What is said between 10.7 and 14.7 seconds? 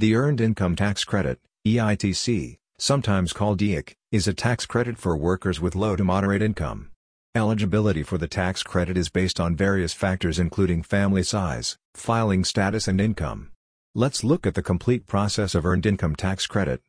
family size, filing status and income. Let's look at the